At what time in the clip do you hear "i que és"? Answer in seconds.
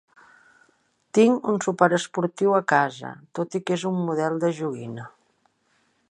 3.59-3.83